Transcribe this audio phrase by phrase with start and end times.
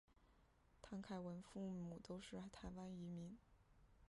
[0.81, 3.37] 谭凯文父母都是台湾移民。